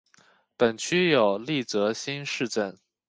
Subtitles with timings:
[0.57, 2.75] 本区有立泽新市镇。